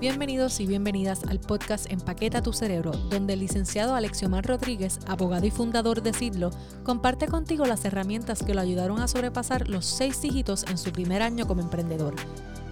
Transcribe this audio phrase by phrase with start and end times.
[0.00, 5.50] Bienvenidos y bienvenidas al podcast Empaqueta tu cerebro, donde el licenciado Alexiomar Rodríguez, abogado y
[5.50, 6.50] fundador de Sidlo,
[6.84, 11.20] comparte contigo las herramientas que lo ayudaron a sobrepasar los seis dígitos en su primer
[11.20, 12.14] año como emprendedor.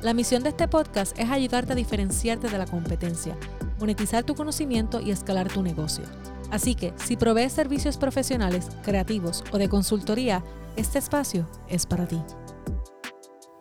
[0.03, 3.37] La misión de este podcast es ayudarte a diferenciarte de la competencia,
[3.81, 6.05] monetizar tu conocimiento y escalar tu negocio.
[6.53, 10.45] Así que, si provees servicios profesionales, creativos o de consultoría,
[10.77, 12.23] este espacio es para ti.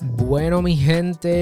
[0.07, 1.33] Bueno, mi gente,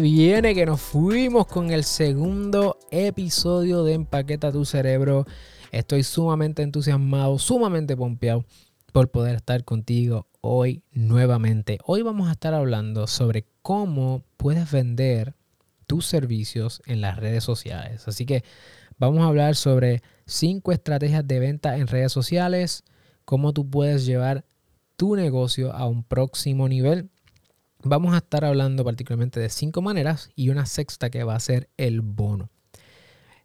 [0.00, 5.26] viene que nos fuimos con el segundo episodio de Empaqueta tu cerebro.
[5.70, 8.46] Estoy sumamente entusiasmado, sumamente pompeado
[8.92, 11.78] por poder estar contigo hoy nuevamente.
[11.84, 15.34] Hoy vamos a estar hablando sobre cómo puedes vender
[15.86, 18.08] tus servicios en las redes sociales.
[18.08, 18.44] Así que
[18.98, 22.82] vamos a hablar sobre cinco estrategias de venta en redes sociales,
[23.26, 24.46] cómo tú puedes llevar
[25.00, 27.08] tu negocio a un próximo nivel.
[27.82, 31.70] Vamos a estar hablando particularmente de cinco maneras y una sexta que va a ser
[31.78, 32.50] el bono.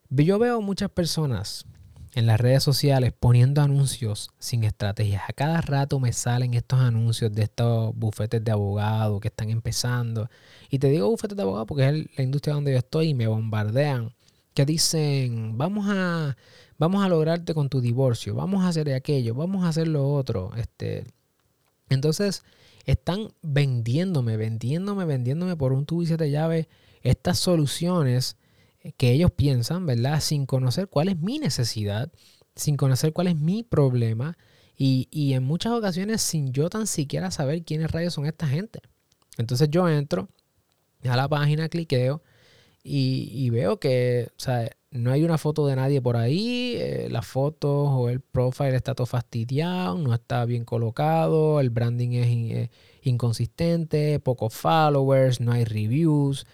[0.10, 1.66] Yo veo muchas personas
[2.14, 5.22] en las redes sociales poniendo anuncios sin estrategias.
[5.30, 10.30] A cada rato me salen estos anuncios de estos bufetes de abogados que están empezando.
[10.70, 13.28] Y te digo bufetes de abogados porque es la industria donde yo estoy y me
[13.28, 14.14] bombardean.
[14.54, 16.36] Que dicen, vamos a,
[16.78, 20.52] vamos a lograrte con tu divorcio, vamos a hacer aquello, vamos a hacer lo otro.
[20.58, 21.06] Este,
[21.90, 22.44] entonces,
[22.86, 26.68] están vendiéndome, vendiéndome, vendiéndome por un tubo y siete llaves
[27.02, 28.38] estas soluciones
[28.98, 30.20] que ellos piensan, ¿verdad?
[30.22, 32.12] Sin conocer cuál es mi necesidad,
[32.56, 34.38] sin conocer cuál es mi problema
[34.78, 38.80] y, y en muchas ocasiones sin yo tan siquiera saber quiénes rayos son esta gente.
[39.38, 40.30] Entonces yo entro
[41.04, 42.22] a la página, cliqueo
[42.88, 47.08] y, y veo que, o sea, no hay una foto de nadie por ahí, eh,
[47.10, 52.28] las fotos o el profile está todo fastidiado, no está bien colocado, el branding es
[52.28, 56.46] eh, inconsistente, pocos followers, no hay reviews.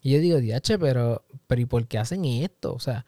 [0.00, 2.72] Y yo digo, diache, pero, pero ¿y por qué hacen esto?
[2.72, 3.04] O sea,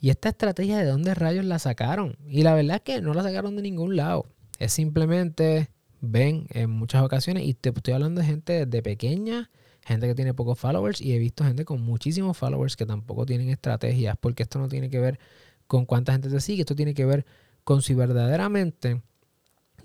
[0.00, 2.16] ¿y esta estrategia de dónde rayos la sacaron?
[2.28, 4.26] Y la verdad es que no la sacaron de ningún lado.
[4.60, 5.68] Es simplemente,
[6.00, 9.50] ven en muchas ocasiones, y te estoy hablando de gente de pequeña
[9.84, 13.50] gente que tiene pocos followers y he visto gente con muchísimos followers que tampoco tienen
[13.50, 15.18] estrategias, porque esto no tiene que ver
[15.66, 17.26] con cuánta gente te sigue, esto tiene que ver
[17.64, 19.02] con si verdaderamente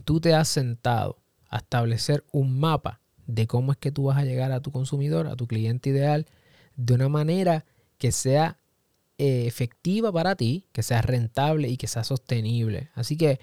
[0.05, 1.17] tú te has sentado
[1.49, 5.27] a establecer un mapa de cómo es que tú vas a llegar a tu consumidor,
[5.27, 6.25] a tu cliente ideal,
[6.75, 7.65] de una manera
[7.97, 8.57] que sea
[9.17, 12.89] eh, efectiva para ti, que sea rentable y que sea sostenible.
[12.95, 13.39] Así que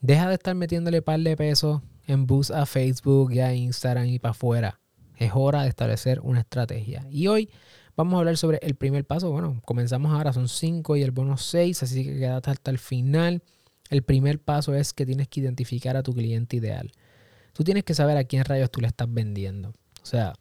[0.00, 4.18] deja de estar metiéndole par de pesos en bus a Facebook y a Instagram y
[4.18, 4.79] para afuera.
[5.20, 7.06] Es hora de establecer una estrategia.
[7.10, 7.50] Y hoy
[7.94, 9.30] vamos a hablar sobre el primer paso.
[9.30, 13.42] Bueno, comenzamos ahora, son 5 y el bono 6, así que quédate hasta el final.
[13.90, 16.90] El primer paso es que tienes que identificar a tu cliente ideal.
[17.52, 19.74] Tú tienes que saber a quién rayos tú le estás vendiendo.
[20.02, 20.32] O sea,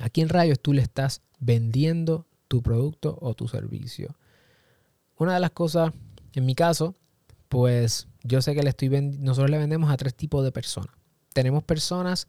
[0.00, 4.16] a quién rayos tú le estás vendiendo tu producto o tu servicio.
[5.16, 5.92] Una de las cosas,
[6.34, 6.96] en mi caso,
[7.48, 10.90] pues yo sé que le estoy nosotros le vendemos a tres tipos de personas.
[11.32, 12.26] Tenemos personas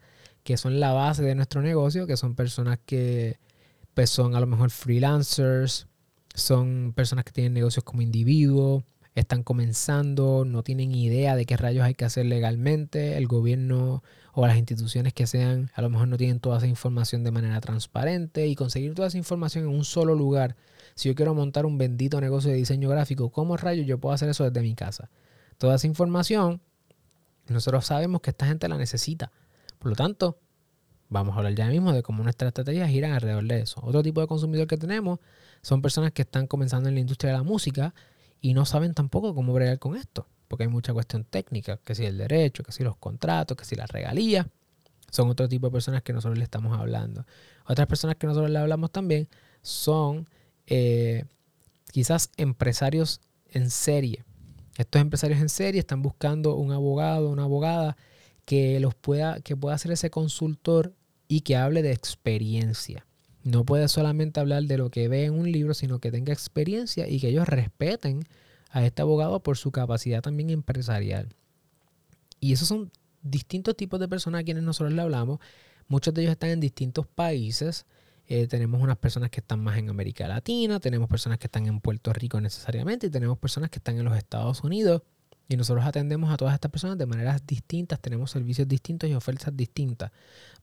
[0.48, 3.38] que son la base de nuestro negocio, que son personas que
[3.94, 5.88] pues, son a lo mejor freelancers,
[6.34, 11.84] son personas que tienen negocios como individuos, están comenzando, no tienen idea de qué rayos
[11.84, 16.16] hay que hacer legalmente, el gobierno o las instituciones que sean, a lo mejor no
[16.16, 20.16] tienen toda esa información de manera transparente y conseguir toda esa información en un solo
[20.16, 20.56] lugar.
[20.96, 24.30] Si yo quiero montar un bendito negocio de diseño gráfico, ¿cómo rayos yo puedo hacer
[24.30, 25.10] eso desde mi casa?
[25.58, 26.62] Toda esa información,
[27.50, 29.34] nosotros sabemos que esta gente la necesita.
[29.80, 30.40] Por lo tanto,
[31.10, 33.80] vamos a hablar ya mismo de cómo nuestras estrategias giran alrededor de eso.
[33.84, 35.20] Otro tipo de consumidor que tenemos
[35.62, 37.94] son personas que están comenzando en la industria de la música
[38.42, 42.06] y no saben tampoco cómo bregar con esto, porque hay mucha cuestión técnica, que si
[42.06, 44.48] el derecho, que si los contratos, que si las regalías.
[45.10, 47.26] Son otro tipo de personas que nosotros le estamos hablando.
[47.66, 49.30] Otras personas que nosotros le hablamos también
[49.62, 50.28] son
[50.66, 51.24] eh,
[51.92, 54.26] quizás empresarios en serie.
[54.78, 57.96] Estos empresarios en serie están buscando un abogado, una abogada
[58.48, 60.96] que los pueda, que pueda ser ese consultor
[61.28, 63.06] y que hable de experiencia.
[63.44, 67.10] No puede solamente hablar de lo que ve en un libro, sino que tenga experiencia
[67.10, 68.24] y que ellos respeten
[68.72, 71.36] a este abogado por su capacidad también empresarial.
[72.40, 72.90] Y esos son
[73.22, 75.40] distintos tipos de personas a quienes nosotros le hablamos.
[75.90, 77.86] Muchos de ellos están en distintos países.
[78.28, 81.82] Eh, tenemos unas personas que están más en América Latina, tenemos personas que están en
[81.82, 85.02] Puerto Rico necesariamente y tenemos personas que están en los Estados Unidos
[85.50, 89.56] y nosotros atendemos a todas estas personas de maneras distintas, tenemos servicios distintos y ofertas
[89.56, 90.12] distintas.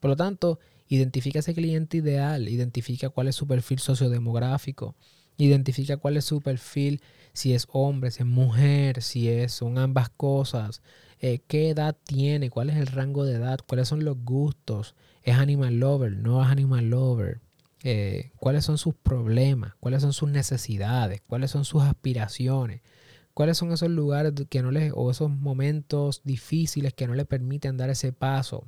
[0.01, 0.59] Por lo tanto,
[0.89, 4.95] identifica ese cliente ideal, identifica cuál es su perfil sociodemográfico,
[5.39, 7.01] identifica cuál es su perfil,
[7.33, 10.83] si es hombre, si es mujer, si es, son ambas cosas,
[11.21, 15.37] eh, qué edad tiene, cuál es el rango de edad, cuáles son los gustos, es
[15.37, 17.41] animal lover, no es animal lover.
[17.87, 22.81] eh, cuáles son sus problemas, cuáles son sus necesidades, cuáles son sus aspiraciones,
[23.35, 27.77] cuáles son esos lugares que no les, o esos momentos difíciles que no le permiten
[27.77, 28.65] dar ese paso.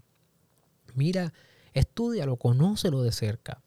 [0.95, 1.33] Mira,
[1.73, 3.63] estudialo, conócelo de cerca.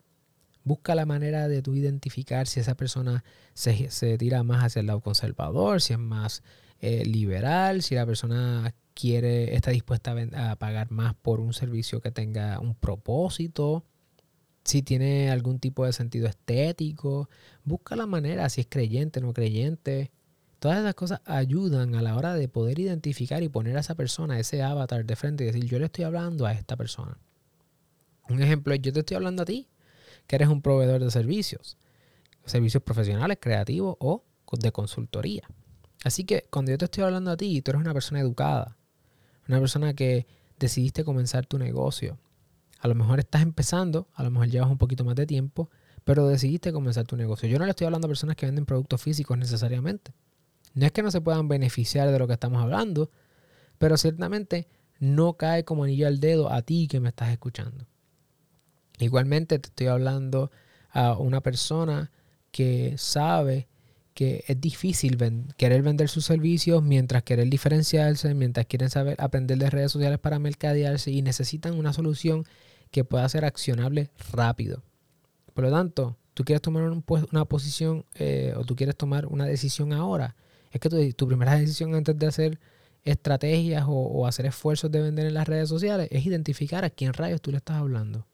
[0.63, 3.23] Busca la manera de tú identificar si esa persona
[3.53, 6.43] se, tira más hacia el lado conservador, si es más
[6.81, 12.11] eh, liberal, si la persona quiere, está dispuesta a, pagar más por un servicio que
[12.11, 13.85] tenga un propósito,
[14.65, 17.29] si tiene algún tipo de sentido estético,
[17.63, 20.11] busca la manera, si es creyente, no creyente.
[20.59, 24.39] Todas esas cosas ayudan a la hora de poder identificar y poner a esa persona,
[24.39, 27.17] ese avatar de frente y decir, yo le estoy hablando a esta persona.
[28.27, 29.67] Un ejemplo es, yo te estoy hablando a ti,
[30.27, 31.77] que eres un proveedor de servicios,
[32.45, 35.47] servicios profesionales, creativos o de consultoría.
[36.03, 38.77] Así que cuando yo te estoy hablando a ti, tú eres una persona educada,
[39.47, 40.27] una persona que
[40.59, 42.17] decidiste comenzar tu negocio.
[42.79, 45.69] A lo mejor estás empezando, a lo mejor llevas un poquito más de tiempo,
[46.03, 47.47] pero decidiste comenzar tu negocio.
[47.49, 50.13] Yo no le estoy hablando a personas que venden productos físicos necesariamente.
[50.73, 53.11] No es que no se puedan beneficiar de lo que estamos hablando,
[53.77, 54.67] pero ciertamente
[54.99, 57.87] no cae como anillo al dedo a ti que me estás escuchando.
[58.99, 60.51] Igualmente te estoy hablando
[60.91, 62.11] a una persona
[62.51, 63.67] que sabe
[64.13, 65.17] que es difícil
[65.55, 70.39] querer vender sus servicios mientras querer diferenciarse, mientras quieren saber aprender de redes sociales para
[70.39, 72.43] mercadearse y necesitan una solución
[72.91, 74.83] que pueda ser accionable rápido.
[75.53, 79.93] Por lo tanto, tú quieres tomar una posición eh, o tú quieres tomar una decisión
[79.93, 80.35] ahora.
[80.71, 82.59] Es que tu, primera decisión antes de hacer
[83.03, 87.13] estrategias o, o, hacer esfuerzos de vender en las redes sociales es identificar a quién
[87.13, 88.27] rayos tú le estás hablando.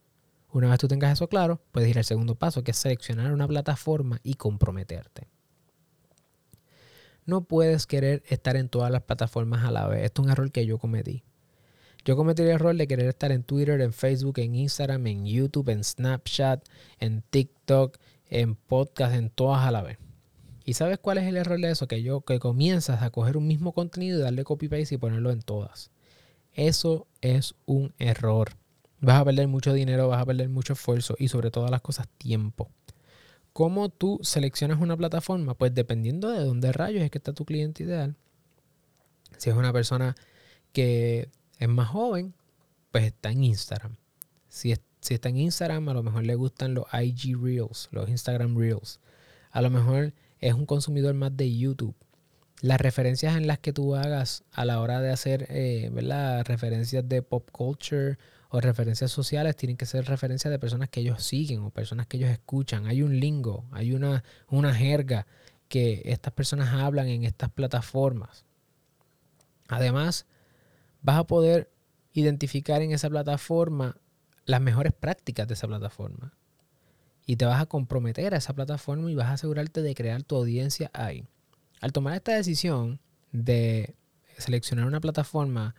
[0.50, 3.46] Una vez tú tengas eso claro, puedes ir al segundo paso, que es seleccionar una
[3.46, 5.28] plataforma y comprometerte.
[7.26, 10.04] No puedes querer estar en todas las plataformas a la vez.
[10.04, 11.24] Esto es un error que yo cometí.
[12.04, 15.68] Yo cometí el error de querer estar en Twitter, en Facebook, en Instagram, en YouTube,
[15.70, 16.64] en Snapchat,
[17.00, 17.98] en TikTok,
[18.28, 19.98] en podcast, en todas a la vez.
[20.68, 21.86] ¿Y sabes cuál es el error de eso?
[21.86, 25.30] Que yo que comienzas a coger un mismo contenido y darle copy paste y ponerlo
[25.30, 25.92] en todas.
[26.54, 28.50] Eso es un error.
[29.00, 32.08] Vas a perder mucho dinero, vas a perder mucho esfuerzo y sobre todas las cosas
[32.18, 32.68] tiempo.
[33.52, 35.54] ¿Cómo tú seleccionas una plataforma?
[35.54, 38.16] Pues dependiendo de dónde rayos es que está tu cliente ideal.
[39.38, 40.16] Si es una persona
[40.72, 41.28] que
[41.60, 42.34] es más joven,
[42.90, 43.96] pues está en Instagram.
[44.48, 48.58] Si, si está en Instagram, a lo mejor le gustan los IG Reels, los Instagram
[48.58, 48.98] Reels.
[49.52, 51.96] A lo mejor es un consumidor más de YouTube.
[52.60, 55.90] Las referencias en las que tú hagas a la hora de hacer eh,
[56.46, 58.18] referencias de pop culture
[58.48, 62.16] o referencias sociales tienen que ser referencias de personas que ellos siguen o personas que
[62.16, 62.86] ellos escuchan.
[62.86, 65.26] Hay un lingo, hay una, una jerga
[65.68, 68.46] que estas personas hablan en estas plataformas.
[69.68, 70.26] Además,
[71.02, 71.70] vas a poder
[72.12, 73.98] identificar en esa plataforma
[74.44, 76.32] las mejores prácticas de esa plataforma.
[77.26, 80.36] Y te vas a comprometer a esa plataforma y vas a asegurarte de crear tu
[80.36, 81.26] audiencia ahí.
[81.80, 83.00] Al tomar esta decisión
[83.32, 83.96] de
[84.38, 85.74] seleccionar una plataforma,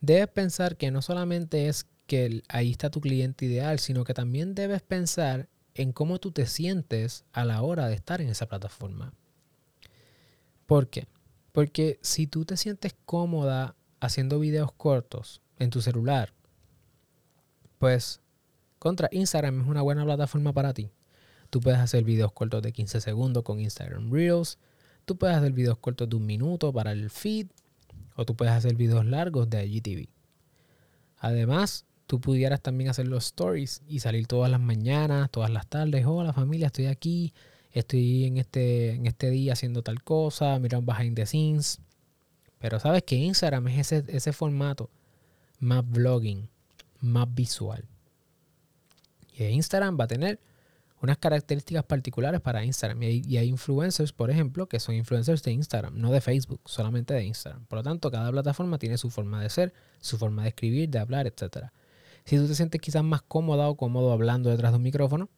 [0.00, 4.54] debes pensar que no solamente es que ahí está tu cliente ideal, sino que también
[4.54, 9.12] debes pensar en cómo tú te sientes a la hora de estar en esa plataforma.
[10.66, 11.06] ¿Por qué?
[11.52, 16.32] Porque si tú te sientes cómoda haciendo videos cortos en tu celular,
[17.78, 18.20] pues
[18.78, 20.90] contra Instagram es una buena plataforma para ti.
[21.50, 24.58] Tú puedes hacer videos cortos de 15 segundos con Instagram Reels.
[25.04, 27.48] Tú puedes hacer videos cortos de un minuto para el feed.
[28.16, 30.08] O tú puedes hacer videos largos de IGTV.
[31.18, 36.04] Además, tú pudieras también hacer los stories y salir todas las mañanas, todas las tardes.
[36.06, 37.32] Hola familia, estoy aquí,
[37.72, 41.80] estoy en este, en este día haciendo tal cosa, mira un behind the scenes.
[42.58, 44.90] Pero sabes que Instagram es ese, ese formato
[45.60, 46.48] más vlogging,
[47.00, 47.84] más visual.
[49.38, 50.40] Instagram va a tener
[51.00, 53.02] unas características particulares para Instagram.
[53.02, 57.24] Y hay, influencers, por ejemplo, que son influencers de Instagram, no de Facebook, solamente de
[57.24, 57.64] Instagram.
[57.66, 60.98] Por lo tanto, cada plataforma tiene su forma de ser, su forma de escribir, de
[60.98, 61.72] hablar, etcétera.
[62.24, 65.28] Si tú te sientes quizás más cómoda o cómodo hablando detrás de un micrófono,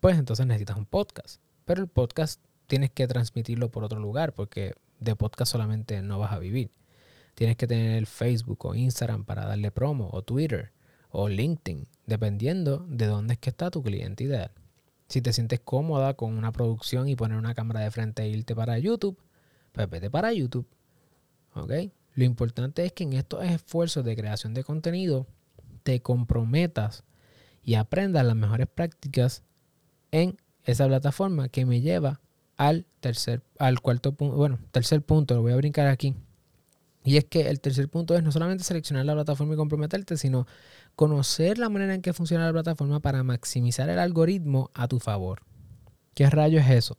[0.00, 1.40] pues entonces necesitas un podcast.
[1.64, 6.32] Pero el podcast tienes que transmitirlo por otro lugar porque de podcast solamente no vas
[6.32, 6.70] a vivir.
[7.34, 10.72] Tienes que tener el Facebook o Instagram para darle promo o Twitter
[11.10, 14.50] o LinkedIn, dependiendo de dónde es que está tu cliente ideal.
[15.08, 18.54] Si te sientes cómoda con una producción y poner una cámara de frente e irte
[18.54, 19.18] para YouTube,
[19.72, 20.66] pues vete para YouTube.
[21.54, 21.72] ¿Ok?
[22.14, 25.26] Lo importante es que en estos esfuerzos de creación de contenido
[25.82, 27.04] te comprometas
[27.62, 29.42] y aprendas las mejores prácticas
[30.12, 32.20] en esa plataforma que me lleva
[32.56, 36.14] al tercer, al cuarto punto, bueno, tercer punto, lo voy a brincar aquí.
[37.02, 40.46] Y es que el tercer punto es no solamente seleccionar la plataforma y comprometerte, sino
[40.96, 45.42] conocer la manera en que funciona la plataforma para maximizar el algoritmo a tu favor.
[46.14, 46.98] ¿Qué rayo es eso?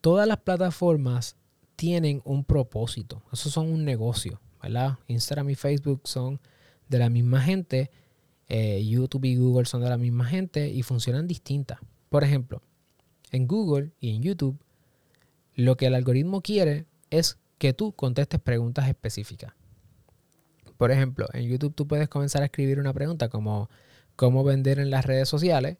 [0.00, 1.36] Todas las plataformas
[1.76, 3.22] tienen un propósito.
[3.32, 4.40] Esos son un negocio.
[5.08, 6.40] Instagram y Facebook son
[6.88, 7.90] de la misma gente.
[8.48, 11.78] Eh, YouTube y Google son de la misma gente y funcionan distintas.
[12.08, 12.62] Por ejemplo,
[13.30, 14.58] en Google y en YouTube,
[15.54, 19.54] lo que el algoritmo quiere es que tú contestes preguntas específicas.
[20.76, 23.70] Por ejemplo, en YouTube tú puedes comenzar a escribir una pregunta como
[24.16, 25.78] cómo vender en las redes sociales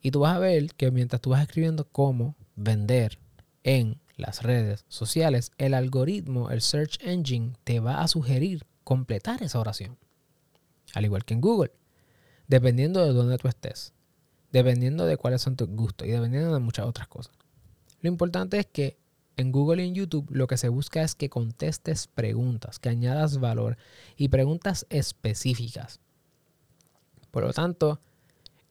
[0.00, 3.18] y tú vas a ver que mientras tú vas escribiendo cómo vender
[3.64, 9.58] en las redes sociales, el algoritmo, el search engine, te va a sugerir completar esa
[9.58, 9.98] oración.
[10.94, 11.72] Al igual que en Google,
[12.46, 13.92] dependiendo de dónde tú estés,
[14.52, 17.34] dependiendo de cuáles son tus gustos y dependiendo de muchas otras cosas.
[18.02, 19.01] Lo importante es que
[19.36, 23.38] en Google y en YouTube lo que se busca es que contestes preguntas, que añadas
[23.38, 23.76] valor
[24.16, 26.00] y preguntas específicas.
[27.30, 28.00] Por lo tanto,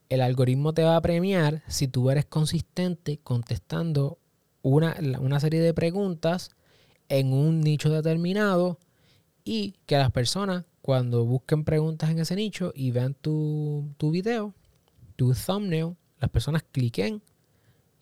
[0.09, 4.19] el algoritmo te va a premiar si tú eres consistente contestando
[4.61, 6.51] una, serie de preguntas
[7.09, 8.77] en un nicho determinado
[9.43, 14.53] y que las personas cuando busquen preguntas en ese nicho y vean tu, tu video,
[15.15, 17.21] tu thumbnail, las personas cliquen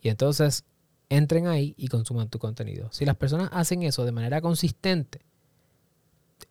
[0.02, 0.66] y entonces
[1.10, 2.90] entren ahí y consuman tu contenido.
[2.92, 5.22] Si las personas hacen eso de manera consistente,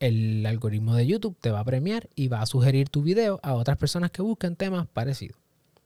[0.00, 3.54] el algoritmo de YouTube te va a premiar y va a sugerir tu video a
[3.54, 5.38] otras personas que busquen temas parecidos.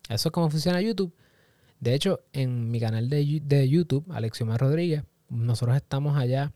[0.08, 1.14] Eso es como funciona YouTube
[1.82, 6.52] de hecho, en mi canal de, de YouTube, Alexiomar Rodríguez, nosotros estamos allá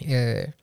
[0.00, 0.54] eh,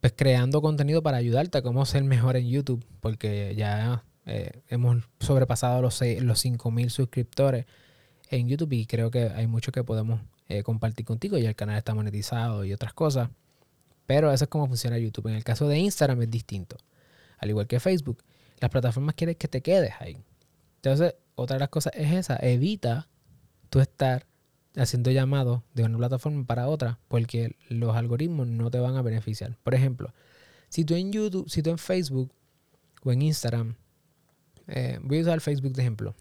[0.00, 5.02] pues creando contenido para ayudarte a cómo ser mejor en YouTube, porque ya eh, hemos
[5.18, 7.66] sobrepasado los, los 5.000 suscriptores
[8.30, 11.76] en YouTube y creo que hay mucho que podemos eh, compartir contigo y el canal
[11.76, 13.28] está monetizado y otras cosas.
[14.06, 15.28] Pero eso es como funciona YouTube.
[15.28, 16.76] En el caso de Instagram es distinto.
[17.38, 18.22] Al igual que Facebook,
[18.58, 20.16] las plataformas quieren que te quedes ahí.
[20.76, 23.08] Entonces, otra de las cosas es esa, evita
[23.68, 24.26] tú estar
[24.76, 29.56] haciendo llamados de una plataforma para otra porque los algoritmos no te van a beneficiar.
[29.62, 30.12] Por ejemplo,
[30.68, 32.32] si tú en YouTube, si tú en Facebook
[33.02, 33.74] o en Instagram,
[34.68, 36.14] eh, voy a usar Facebook de ejemplo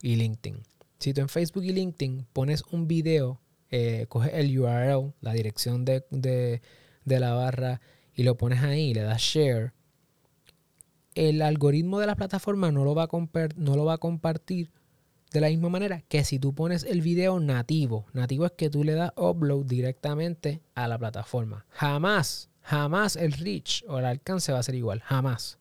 [0.00, 0.62] y LinkedIn.
[1.00, 3.40] Si tú en Facebook y LinkedIn pones un video,
[3.70, 6.60] eh, coges el URL, la dirección de, de,
[7.04, 7.80] de la barra
[8.14, 9.72] y lo pones ahí le das share,
[11.14, 13.08] el algoritmo de la plataforma no lo va a,
[13.56, 14.70] no lo va a compartir
[15.32, 18.06] de la misma manera que si tú pones el video nativo.
[18.12, 21.66] Nativo es que tú le das upload directamente a la plataforma.
[21.70, 25.00] Jamás, jamás el reach o el alcance va a ser igual.
[25.00, 25.58] Jamás.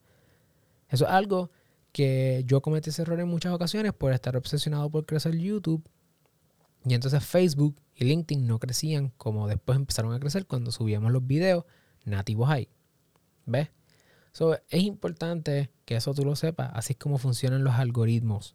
[0.89, 1.51] Eso es algo
[1.91, 5.83] que yo cometí ese error en muchas ocasiones por estar obsesionado por crecer YouTube.
[6.85, 11.25] Y entonces Facebook y LinkedIn no crecían como después empezaron a crecer cuando subíamos los
[11.25, 11.65] videos
[12.05, 12.69] nativos ahí.
[13.45, 13.69] ¿Ves?
[14.69, 18.53] es importante que eso tú lo sepas, así es como funcionan los algoritmos.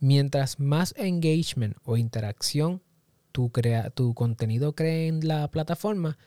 [0.00, 2.82] Mientras más engagement o interacción
[3.30, 6.18] tu, crea, tu contenido cree en la plataforma,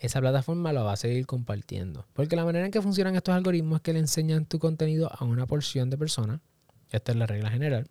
[0.00, 2.06] esa plataforma lo va a seguir compartiendo.
[2.14, 5.24] Porque la manera en que funcionan estos algoritmos es que le enseñan tu contenido a
[5.24, 6.40] una porción de personas.
[6.90, 7.88] Esta es la regla general.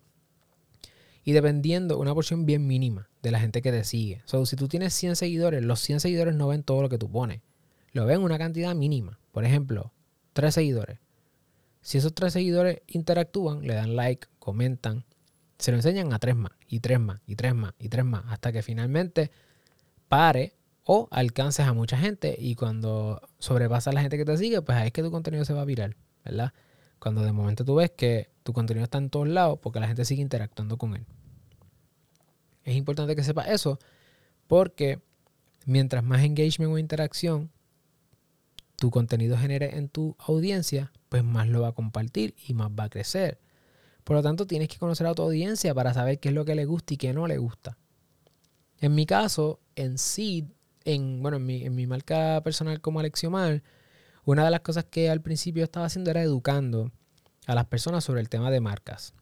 [1.24, 4.22] Y dependiendo, una porción bien mínima de la gente que te sigue.
[4.24, 7.10] So, si tú tienes 100 seguidores, los 100 seguidores no ven todo lo que tú
[7.10, 7.42] pones.
[7.92, 9.20] Lo ven una cantidad mínima.
[9.30, 9.92] Por ejemplo,
[10.32, 10.98] tres seguidores.
[11.80, 15.04] Si esos tres seguidores interactúan, le dan like, comentan,
[15.58, 18.24] se lo enseñan a tres más, y tres más, y tres más, y tres más,
[18.28, 19.30] hasta que finalmente
[20.08, 20.54] pare
[20.92, 24.88] o alcances a mucha gente y cuando sobrepasa la gente que te sigue, pues ahí
[24.88, 26.52] es que tu contenido se va a virar, ¿verdad?
[26.98, 30.04] Cuando de momento tú ves que tu contenido está en todos lados porque la gente
[30.04, 31.06] sigue interactuando con él.
[32.64, 33.78] Es importante que sepas eso
[34.48, 35.00] porque
[35.64, 37.52] mientras más engagement o interacción
[38.74, 42.84] tu contenido genere en tu audiencia, pues más lo va a compartir y más va
[42.84, 43.38] a crecer.
[44.02, 46.56] Por lo tanto, tienes que conocer a tu audiencia para saber qué es lo que
[46.56, 47.78] le gusta y qué no le gusta.
[48.80, 50.46] En mi caso, en Seed,
[50.84, 53.62] en, bueno, en mi, en mi marca personal como Alexiomar,
[54.24, 56.92] una de las cosas que al principio estaba haciendo era educando
[57.46, 59.14] a las personas sobre el tema de marcas.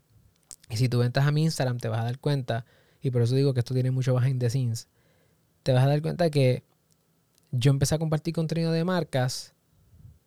[0.70, 2.66] Y si tú entras a mi Instagram, te vas a dar cuenta,
[3.00, 4.88] y por eso digo que esto tiene mucho behind the scenes,
[5.62, 6.62] te vas a dar cuenta que
[7.50, 9.54] yo empecé a compartir contenido de marcas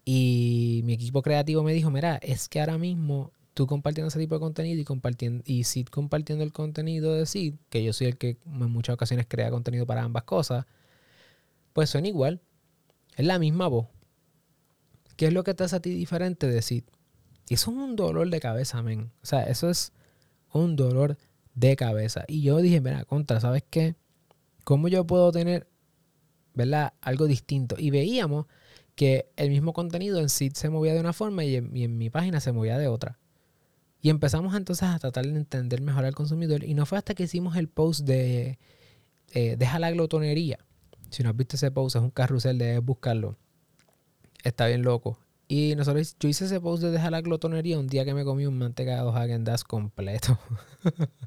[0.04, 4.36] y mi equipo creativo me dijo, mira, es que ahora mismo tú compartiendo ese tipo
[4.36, 8.18] de contenido y compartiendo y Sid compartiendo el contenido de Sid, que yo soy el
[8.18, 10.66] que en muchas ocasiones crea contenido para ambas cosas,
[11.74, 12.42] pues son igual.
[13.16, 13.88] Es la misma voz.
[15.16, 16.84] ¿Qué es lo que te hace a ti diferente de Sid?
[17.50, 19.12] Y eso es un dolor de cabeza, men.
[19.22, 19.92] O sea, eso es
[20.54, 21.18] un dolor
[21.54, 22.24] de cabeza.
[22.28, 23.96] Y yo dije, mira, contra, ¿sabes qué?
[24.64, 25.68] ¿Cómo yo puedo tener
[26.54, 26.94] ¿verdad?
[27.02, 27.76] Algo distinto.
[27.78, 28.46] Y veíamos
[28.96, 32.40] que el mismo contenido en sí se movía de una forma y en, mi página
[32.40, 33.20] se movía de otra.
[34.02, 36.64] Y empezamos entonces a tratar de entender mejor al consumidor.
[36.64, 38.58] Y no fue hasta que hicimos el post de
[39.34, 40.60] eh, Deja la glotonería.
[41.12, 43.38] Si no has visto ese post, es un carrusel, debes buscarlo.
[44.44, 45.20] Está bien loco.
[45.48, 48.46] Y nosotros, yo hice ese post de Deja la glotonería un día que me comí
[48.46, 50.40] un mantecado Hagen completo.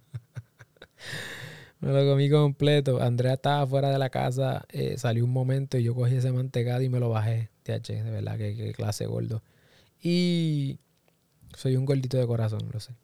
[1.81, 3.03] Me lo comí completo.
[3.03, 6.81] Andrea estaba fuera de la casa, eh, salió un momento y yo cogí ese mantecado
[6.81, 7.51] y me lo bajé.
[7.63, 9.43] TH, de verdad, que, clase gordo.
[10.03, 10.79] Y
[11.55, 12.95] soy un gordito de corazón, lo sé.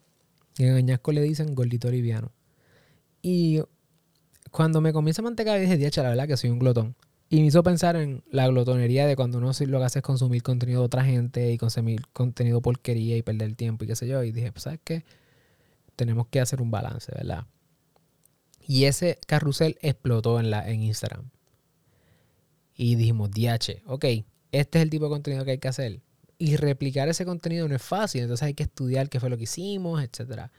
[0.57, 2.33] Y en Añasco le dicen gordito liviano.
[3.21, 3.61] Y
[4.51, 6.97] cuando me comí ese mantecado dije, TH, la verdad que soy un glotón.
[7.33, 10.43] Y me hizo pensar en la glotonería de cuando uno lo que hace es consumir
[10.43, 14.25] contenido de otra gente y consumir contenido porquería y perder tiempo y qué sé yo.
[14.25, 15.05] Y dije, pues, ¿sabes qué?
[15.95, 17.47] Tenemos que hacer un balance, ¿verdad?
[18.67, 21.31] Y ese carrusel explotó en, la, en Instagram.
[22.75, 24.05] Y dijimos, DH, ok,
[24.51, 26.01] este es el tipo de contenido que hay que hacer.
[26.37, 29.45] Y replicar ese contenido no es fácil, entonces hay que estudiar qué fue lo que
[29.45, 30.51] hicimos, etc.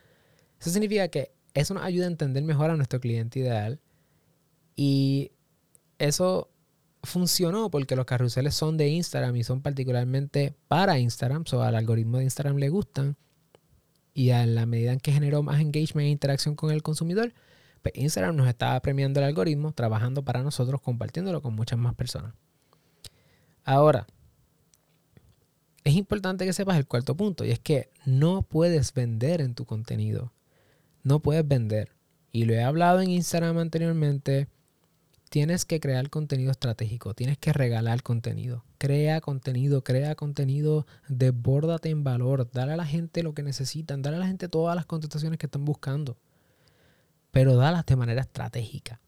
[0.58, 3.80] Eso significa que eso nos ayuda a entender mejor a nuestro cliente ideal.
[4.76, 5.32] Y
[5.98, 6.50] eso
[7.02, 11.74] funcionó porque los carruseles son de Instagram y son particularmente para Instagram, o sea, al
[11.74, 13.16] algoritmo de Instagram le gustan.
[14.14, 17.32] Y a la medida en que generó más engagement e interacción con el consumidor,
[17.82, 22.34] pues Instagram nos estaba premiando el algoritmo, trabajando para nosotros, compartiéndolo con muchas más personas.
[23.64, 24.06] Ahora,
[25.84, 29.64] es importante que sepas el cuarto punto, y es que no puedes vender en tu
[29.64, 30.32] contenido.
[31.02, 31.92] No puedes vender.
[32.30, 34.48] Y lo he hablado en Instagram anteriormente.
[35.30, 38.64] Tienes que crear contenido estratégico, tienes que regalar contenido.
[38.78, 44.16] Crea contenido, crea contenido, desbórdate en valor, dale a la gente lo que necesitan, dale
[44.16, 46.18] a la gente todas las contestaciones que están buscando
[47.32, 49.00] pero dalas de manera estratégica.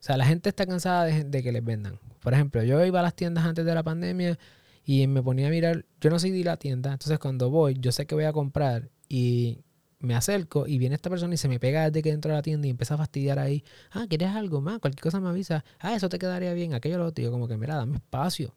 [0.00, 2.00] O sea, la gente está cansada de, que les vendan.
[2.20, 4.38] Por ejemplo, yo iba a las tiendas antes de la pandemia
[4.84, 7.92] y me ponía a mirar, yo no sé de la tienda, entonces cuando voy, yo
[7.92, 9.58] sé que voy a comprar y
[10.00, 12.42] me acerco y viene esta persona y se me pega desde que dentro de la
[12.42, 13.64] tienda y empieza a fastidiar ahí.
[13.92, 14.78] Ah, ¿quieres algo más?
[14.78, 15.64] Cualquier cosa me avisa.
[15.78, 17.22] Ah, eso te quedaría bien, aquello lo otro.
[17.22, 18.54] Yo como que, mira, dame espacio.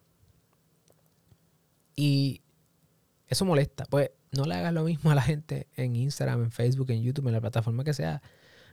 [1.96, 2.42] Y
[3.28, 3.86] eso molesta.
[3.86, 7.28] Pues no le hagas lo mismo a la gente en Instagram, en Facebook, en YouTube,
[7.28, 8.22] en la plataforma que sea.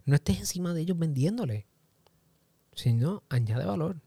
[0.05, 1.67] No estés encima de ellos vendiéndole.
[2.75, 4.01] Sino, añade valor.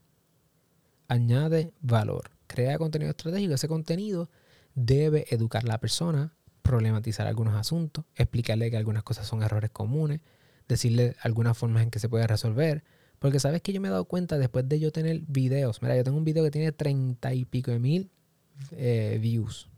[1.06, 2.30] Añade valor.
[2.46, 3.54] Crea contenido estratégico.
[3.54, 4.30] Ese contenido
[4.74, 10.20] debe educar a la persona, problematizar algunos asuntos, explicarle que algunas cosas son errores comunes,
[10.66, 12.82] decirle algunas formas en que se puede resolver.
[13.18, 15.82] Porque sabes que yo me he dado cuenta después de yo tener videos.
[15.82, 18.10] Mira, yo tengo un video que tiene treinta y pico de mil
[18.72, 19.68] eh, views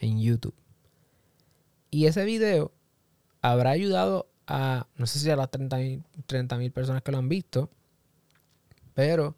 [0.00, 0.54] en YouTube.
[1.90, 2.72] Y ese video
[3.40, 7.70] habrá ayudado a, no sé si a las 30 mil personas que lo han visto,
[8.92, 9.34] pero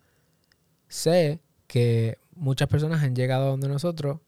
[0.88, 4.18] sé que muchas personas han llegado donde nosotros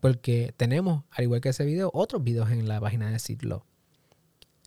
[0.00, 3.64] porque tenemos, al igual que ese video, otros videos en la página de Sidlo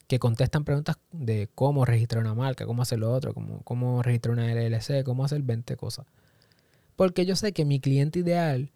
[0.08, 4.34] que contestan preguntas de cómo registrar una marca, cómo hacer lo otro, cómo, cómo registrar
[4.34, 6.06] una LLC, cómo hacer 20 cosas.
[6.98, 8.74] Porque yo sé que mi cliente ideal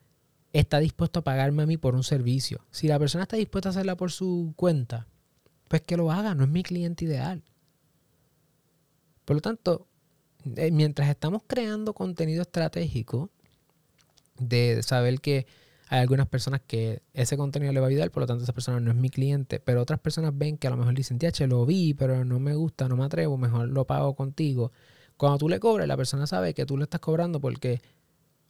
[0.54, 2.66] está dispuesto a pagarme a mí por un servicio.
[2.72, 5.08] Si la persona está dispuesta a hacerla por su cuenta,
[5.68, 7.44] pues que lo haga, no es mi cliente ideal.
[9.26, 9.88] Por lo tanto,
[10.56, 13.30] eh, mientras estamos creando contenido estratégico,
[14.40, 15.48] de saber que
[15.88, 18.80] hay algunas personas que ese contenido le va a ayudar, por lo tanto esa persona
[18.80, 21.66] no es mi cliente, pero otras personas ven que a lo mejor dicen, che, lo
[21.66, 24.72] vi, pero no me gusta, no me atrevo, mejor lo pago contigo.
[25.18, 27.82] Cuando tú le cobres, la persona sabe que tú le estás cobrando porque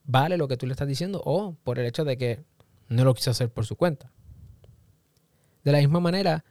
[0.05, 2.43] vale lo que tú le estás diciendo o por el hecho de que
[2.87, 4.11] no lo quiso hacer por su cuenta.
[5.63, 6.45] De la misma manera,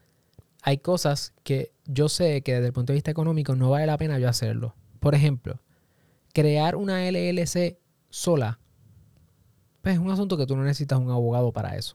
[0.63, 3.97] hay cosas que yo sé que desde el punto de vista económico no vale la
[3.97, 4.75] pena yo hacerlo.
[5.01, 5.61] Por ejemplo,
[6.33, 7.79] crear una LLC
[8.11, 8.59] sola,
[9.85, 11.95] pues es un asunto que tú no necesitas un abogado para eso.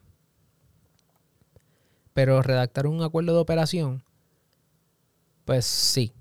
[2.13, 4.03] Pero redactar un acuerdo de operación,
[5.43, 6.13] pues sí.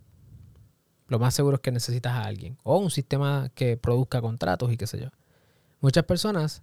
[1.09, 2.57] Lo más seguro es que necesitas a alguien.
[2.63, 5.09] O un sistema que produzca contratos y qué sé yo.
[5.83, 6.63] Muchas personas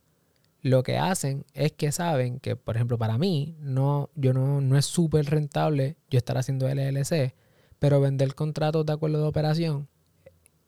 [0.64, 4.76] lo que hacen es que saben que, por ejemplo, para mí, no, yo no, no
[4.76, 7.36] es súper rentable yo estar haciendo LLC,
[7.78, 9.88] pero vender contratos de acuerdo de operación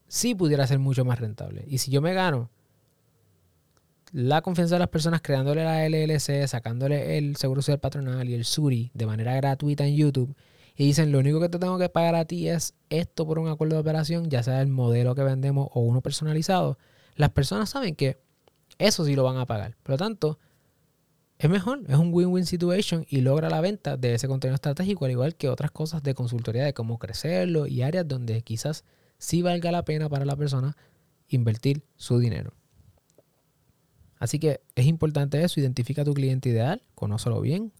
[0.07, 1.65] sí pudiera ser mucho más rentable.
[1.67, 2.51] Y si yo me gano
[4.11, 8.45] la confianza de las personas creándole la LLC, sacándole el seguro social patronal y el
[8.45, 10.35] SURI de manera gratuita en YouTube,
[10.75, 13.49] y dicen, lo único que te tengo que pagar a ti es esto por un
[13.49, 16.77] acuerdo de operación, ya sea el modelo que vendemos o uno personalizado,
[17.15, 18.19] las personas saben que
[18.77, 19.75] eso sí lo van a pagar.
[19.81, 20.39] Por lo tanto,
[21.39, 25.11] es mejor, es un win-win situation y logra la venta de ese contenido estratégico, al
[25.11, 28.83] igual que otras cosas de consultoría de cómo crecerlo y áreas donde quizás
[29.17, 30.77] sí valga la pena para la persona
[31.27, 32.53] invertir su dinero.
[34.19, 37.71] Así que es importante eso, identifica a tu cliente ideal, conócelo bien,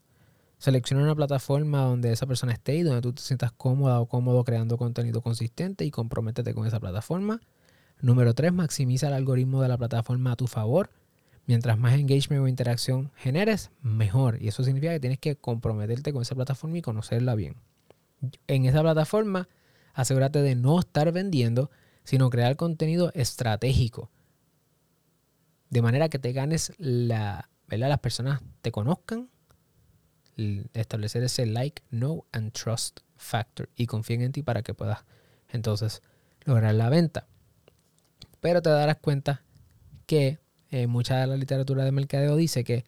[0.58, 4.44] selecciona una plataforma donde esa persona esté y donde tú te sientas cómoda o cómodo
[4.44, 7.42] creando contenido consistente y comprométete con esa plataforma.
[8.00, 10.92] Número 3, maximiza el algoritmo de la plataforma a tu favor.
[11.48, 14.42] Mientras más engagement o interacción generes, mejor.
[14.42, 17.56] Y eso significa que tienes que comprometerte con esa plataforma y conocerla bien.
[18.48, 19.48] En esa plataforma,
[19.94, 21.72] asegúrate de no estar vendiendo,
[22.04, 24.10] sino crear contenido estratégico.
[25.70, 27.90] De manera que te ganes la, ¿verdad?
[27.90, 29.30] Las personas te conozcan,
[30.74, 35.00] establecer ese like, know and trust factor y confíen en ti para que puedas
[35.50, 36.02] entonces
[36.46, 37.28] lograr la venta.
[38.40, 39.44] Pero te darás cuenta
[40.06, 42.86] que eh, mucha de la literatura de mercadeo dice que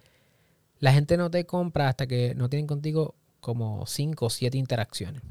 [0.79, 5.21] la gente no te compra hasta que no tienen contigo como 5 o 7 interacciones.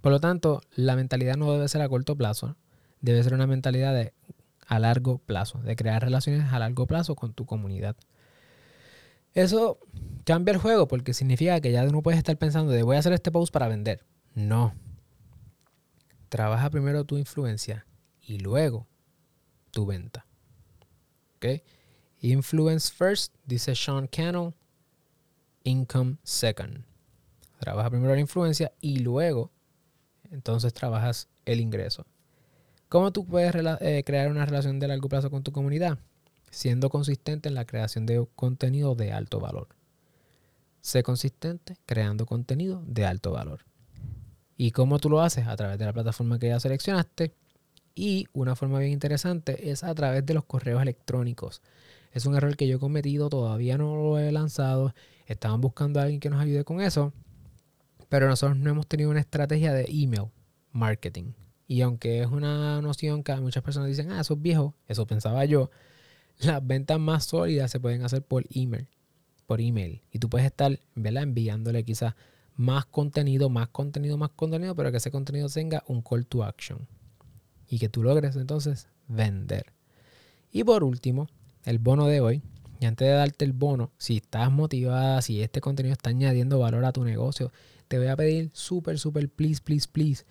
[0.00, 2.56] Por lo tanto, la mentalidad no debe ser a corto plazo,
[3.00, 4.12] debe ser una mentalidad de
[4.66, 7.96] a largo plazo, de crear relaciones a largo plazo con tu comunidad.
[9.32, 9.78] Eso
[10.24, 13.12] cambia el juego porque significa que ya no puedes estar pensando de voy a hacer
[13.12, 14.04] este post para vender.
[14.34, 14.74] No.
[16.28, 17.86] Trabaja primero tu influencia
[18.20, 18.86] y luego
[19.70, 20.26] tu venta.
[21.36, 21.62] ¿Ok?
[22.20, 24.54] Influence first, dice Sean Cannell.
[25.64, 26.84] Income second.
[27.58, 29.50] Trabaja primero la influencia y luego
[30.30, 32.06] entonces trabajas el ingreso.
[32.88, 35.98] ¿Cómo tú puedes eh, crear una relación de largo plazo con tu comunidad?
[36.50, 39.68] Siendo consistente en la creación de contenido de alto valor.
[40.82, 43.64] Sé consistente creando contenido de alto valor.
[44.56, 45.48] ¿Y cómo tú lo haces?
[45.48, 47.34] A través de la plataforma que ya seleccionaste.
[47.96, 51.62] Y una forma bien interesante es a través de los correos electrónicos.
[52.12, 54.94] Es un error que yo he cometido, todavía no lo he lanzado.
[55.26, 57.12] Estaban buscando a alguien que nos ayude con eso.
[58.08, 60.30] Pero nosotros no hemos tenido una estrategia de email
[60.70, 61.32] marketing.
[61.68, 65.44] Y aunque es una noción que muchas personas dicen, ah, eso es viejo, eso pensaba
[65.44, 65.70] yo,
[66.38, 68.88] las ventas más sólidas se pueden hacer por email.
[69.46, 70.02] Por email.
[70.12, 71.22] Y tú puedes estar ¿verdad?
[71.22, 72.14] enviándole quizás
[72.54, 76.86] más contenido, más contenido, más contenido, pero que ese contenido tenga un call to action.
[77.68, 79.72] Y que tú logres entonces vender.
[80.52, 81.28] Y por último,
[81.64, 82.42] el bono de hoy.
[82.80, 86.84] Y antes de darte el bono, si estás motivada, si este contenido está añadiendo valor
[86.84, 87.50] a tu negocio,
[87.88, 90.24] te voy a pedir súper, súper, please, please, please,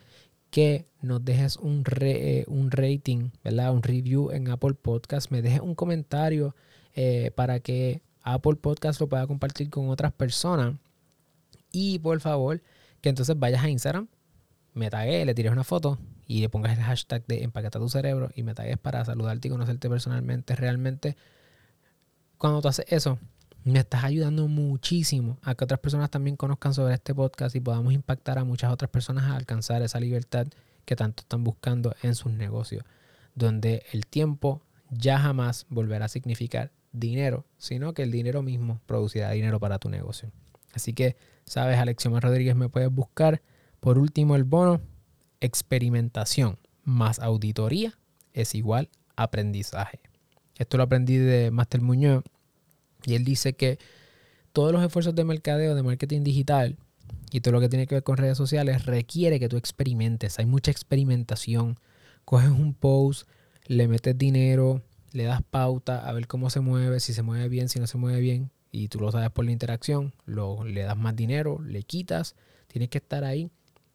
[0.55, 3.73] que nos dejes un, eh, un rating, ¿verdad?
[3.73, 5.29] Un review en Apple Podcast.
[5.29, 6.55] Me dejes un comentario
[6.93, 10.75] eh, para que Apple Podcast lo pueda compartir con otras personas.
[11.73, 12.63] Y por favor,
[13.01, 14.07] que entonces vayas a Instagram,
[14.73, 18.29] me tagues, le tires una foto y le pongas el hashtag de empaqueta tu cerebro
[18.33, 20.55] y me tagues para saludarte y conocerte personalmente.
[20.55, 21.17] Realmente,
[22.37, 23.19] cuando tú haces eso,
[23.65, 27.93] me estás ayudando muchísimo a que otras personas también conozcan sobre este podcast y podamos
[27.93, 30.45] impactar a muchas otras personas a alcanzar esa libertad
[30.85, 32.85] que tanto están buscando en sus negocios,
[33.33, 39.31] donde el tiempo ya jamás volverá a significar dinero, sino que el dinero mismo producirá
[39.31, 40.31] dinero para tu negocio.
[40.75, 43.41] Así que, sabes, Alexioma Rodríguez me puedes buscar.
[43.79, 44.79] Por último, el bono,
[45.41, 47.97] experimentación más auditoría
[48.33, 50.01] es igual aprendizaje.
[50.55, 52.23] Esto lo aprendí de Master Muñoz
[53.05, 53.79] y él dice que
[54.51, 56.77] todos los esfuerzos de mercadeo, de marketing digital
[57.31, 60.39] y todo lo que tiene que ver con redes sociales requiere que tú experimentes.
[60.39, 61.77] Hay mucha experimentación.
[62.23, 63.27] Coges un post,
[63.67, 67.69] le metes dinero, le das pauta a ver cómo se mueve, si se mueve bien,
[67.69, 68.51] si no se mueve bien.
[68.71, 72.35] Y tú lo sabes por la interacción, lo, le das más dinero, le quitas.
[72.67, 73.49] Tienes que estar ahí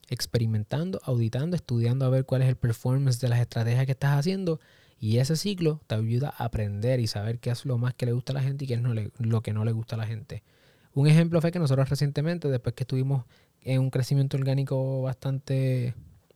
[0.08, 4.60] experimentando, auditando, estudiando a ver cuál es el performance de las estrategias que estás haciendo
[5.00, 8.12] y ese ciclo te ayuda a aprender y saber qué es lo más que le
[8.12, 10.44] gusta a la gente y qué es lo que no le gusta a la gente.
[10.92, 13.24] Un ejemplo fue que nosotros recientemente, después que estuvimos
[13.62, 15.94] en un crecimiento orgánico bastante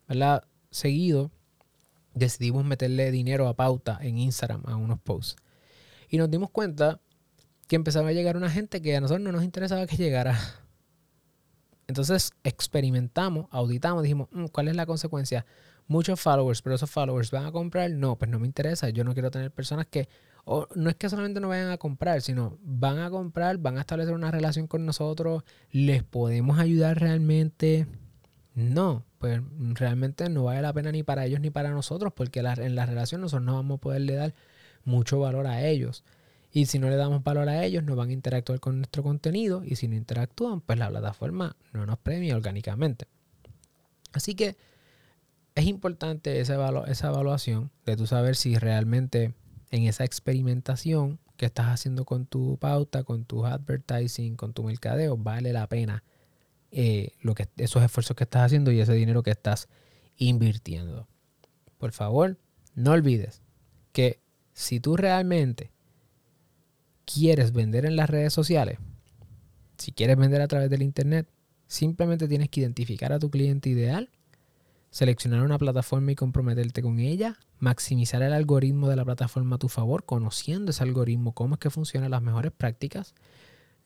[0.09, 0.45] ¿verdad?
[0.71, 1.31] seguido,
[2.15, 5.37] decidimos meterle dinero a pauta en Instagram a unos posts.
[6.09, 7.01] Y nos dimos cuenta
[7.69, 10.39] que empezaba a llegar una gente que a nosotros no nos interesaba que llegara.
[11.87, 15.45] Entonces experimentamos, auditamos, dijimos, mm, ¿cuál es la consecuencia?
[15.87, 18.91] Muchos followers, pero esos followers van a comprar, no, pues no me interesa.
[18.91, 20.09] Yo no quiero tener personas que,
[20.45, 23.81] o no es que solamente no vayan a comprar, sino van a comprar, van a
[23.81, 27.87] establecer una relación con nosotros, les podemos ayudar realmente.
[28.55, 29.41] No, pues
[29.73, 33.21] realmente no vale la pena ni para ellos ni para nosotros, porque en la relación
[33.21, 34.35] nosotros no vamos a poderle dar
[34.85, 36.05] mucho valor a ellos.
[36.53, 39.65] Y si no le damos valor a ellos, no van a interactuar con nuestro contenido.
[39.65, 43.09] Y si no interactúan, pues la plataforma no nos premia orgánicamente.
[44.13, 44.57] Así que
[45.55, 49.35] es importante esa, evaluación de tú saber si realmente
[49.71, 55.17] en esa experimentación que estás haciendo con tu pauta, con tu advertising, con tu mercadeo,
[55.17, 56.05] vale la pena
[56.71, 59.69] eh, lo que, esos esfuerzos que estás haciendo y ese dinero que estás
[60.17, 61.09] invirtiendo.
[61.79, 62.39] Por favor,
[62.75, 63.43] no olvides
[63.93, 64.21] que
[64.53, 65.73] si tú realmente
[67.05, 68.79] quieres vender en las redes sociales,
[69.79, 71.29] si quieres vender a través del Internet,
[71.67, 74.11] simplemente tienes que identificar a tu cliente ideal,
[74.95, 79.69] seleccionar una plataforma y comprometerte con ella, maximizar el algoritmo de la plataforma a tu
[79.69, 83.17] favor, conociendo ese algoritmo, cómo es que funcionan las mejores prácticas.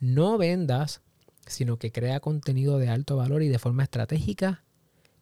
[0.01, 1.01] No vendas,
[1.47, 4.65] sino que crea contenido de alto valor y de forma estratégica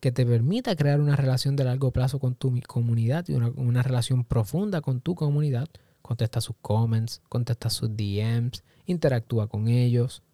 [0.01, 3.85] que te permita crear una relación de largo plazo con tu comunidad y una, una
[3.85, 5.69] relación profunda con tu comunidad.
[6.03, 10.25] Contesta sus comments, contesta sus DMs, interactúa con ellos.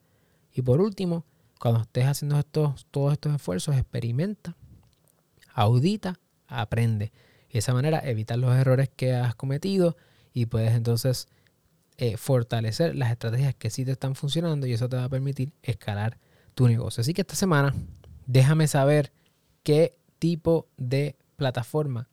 [0.54, 1.26] Y por último,
[1.60, 4.56] cuando estés haciendo estos, todos estos esfuerzos, experimenta,
[5.54, 7.12] audita, aprende.
[7.52, 9.96] De esa manera evitar los errores que has cometido
[10.32, 11.28] y puedes entonces
[11.98, 15.52] eh, fortalecer las estrategias que sí te están funcionando y eso te va a permitir
[15.62, 16.18] escalar
[16.54, 17.02] tu negocio.
[17.02, 17.74] Así que esta semana
[18.26, 19.12] déjame saber
[19.62, 22.08] qué tipo de plataforma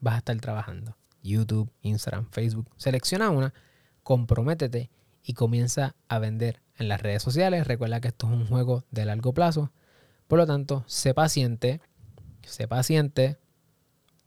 [0.00, 0.96] vas a estar trabajando.
[1.22, 2.68] YouTube, Instagram, Facebook.
[2.76, 3.54] Selecciona una,
[4.02, 4.90] comprométete
[5.22, 7.66] y comienza a vender en las redes sociales.
[7.66, 9.72] Recuerda que esto es un juego de largo plazo.
[10.28, 11.80] Por lo tanto, sé paciente,
[12.48, 13.38] sé paciente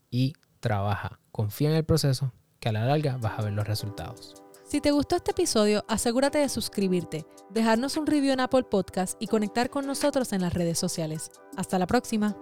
[0.09, 1.19] y trabaja.
[1.31, 4.35] Confía en el proceso que a la larga vas a ver los resultados.
[4.67, 9.27] Si te gustó este episodio, asegúrate de suscribirte, dejarnos un review en Apple Podcast y
[9.27, 11.31] conectar con nosotros en las redes sociales.
[11.55, 12.35] Hasta la próxima.